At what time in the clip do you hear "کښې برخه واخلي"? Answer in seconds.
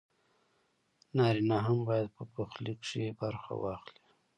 2.81-4.01